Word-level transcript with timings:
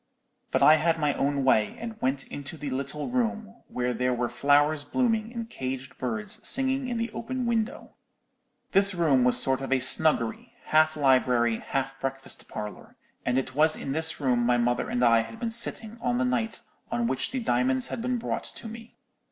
But 0.49 0.63
I 0.63 0.77
had 0.77 0.97
my 0.97 1.13
own 1.13 1.43
way, 1.43 1.77
and 1.77 2.01
went 2.01 2.25
into 2.25 2.57
the 2.57 2.71
little 2.71 3.07
room, 3.07 3.57
where 3.67 3.93
there 3.93 4.15
were 4.15 4.29
flowers 4.29 4.83
blooming 4.83 5.31
and 5.31 5.47
caged 5.47 5.95
birds 5.99 6.41
singing 6.49 6.87
in 6.89 6.97
the 6.97 7.11
open 7.11 7.45
window. 7.45 7.91
"This 8.71 8.95
room 8.95 9.23
was 9.23 9.37
a 9.37 9.41
sort 9.41 9.61
of 9.61 9.69
snuggery, 9.83 10.53
half 10.63 10.97
library, 10.97 11.59
half 11.59 11.99
breakfast 11.99 12.47
parlour, 12.47 12.95
and 13.27 13.37
it 13.37 13.53
was 13.53 13.75
in 13.75 13.91
this 13.91 14.19
room 14.19 14.43
my 14.43 14.57
mother 14.57 14.89
and 14.89 15.05
I 15.05 15.19
had 15.19 15.39
been 15.39 15.51
sitting 15.51 15.99
on 16.01 16.17
the 16.17 16.25
night 16.25 16.61
on 16.91 17.05
which 17.05 17.29
the 17.29 17.39
diamonds 17.39 17.89
had 17.89 18.01
been 18.01 18.17
brought 18.17 18.45
to 18.45 18.67
me. 18.67 18.95